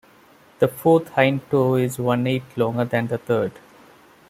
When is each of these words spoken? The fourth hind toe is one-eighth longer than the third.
The 0.57 0.67
fourth 0.67 1.09
hind 1.09 1.47
toe 1.51 1.75
is 1.75 1.99
one-eighth 1.99 2.57
longer 2.57 2.85
than 2.85 3.05
the 3.05 3.19
third. 3.19 3.51